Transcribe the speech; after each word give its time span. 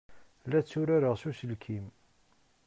La 0.49 0.59
tturareɣ 0.63 1.15
s 1.21 1.23
uselkim. 1.29 1.85